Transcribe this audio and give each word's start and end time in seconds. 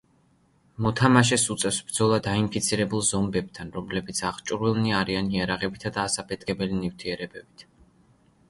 მოთამაშეს 0.83 1.43
უწევს 1.55 1.77
ბრძოლა 1.89 2.17
დაინფიცირებულ 2.27 3.05
ზომბებთან, 3.09 3.71
რომლებიც 3.77 4.23
აღჭურვილნი 4.31 4.97
არიან 5.01 5.31
იარაღებითა 5.37 5.93
და 5.99 6.07
ასაფეთქებელი 6.11 6.81
ნივთიერებებით. 6.83 7.69